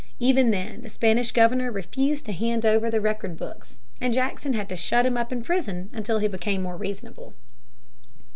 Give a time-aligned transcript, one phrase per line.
[0.17, 4.67] Even then the Spanish governor refused to hand over the record books, and Jackson had
[4.69, 7.35] to shut him up in prison until he became more reasonable.